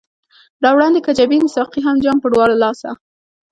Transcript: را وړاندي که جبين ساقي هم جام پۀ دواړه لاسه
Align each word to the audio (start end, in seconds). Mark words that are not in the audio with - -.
را 0.63 0.69
وړاندي 0.75 0.99
که 1.05 1.11
جبين 1.19 1.43
ساقي 1.55 1.81
هم 1.85 1.95
جام 2.03 2.17
پۀ 2.23 2.27
دواړه 2.33 2.55
لاسه 2.63 2.89